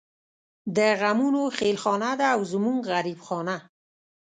[0.75, 3.57] د غمونو خېلخانه ده او زمونږ غريب خانه